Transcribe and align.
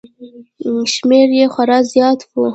شمېر 0.93 1.29
یې 1.39 1.45
خورا 1.53 1.79
زیات 1.91 2.19
و 2.25 2.31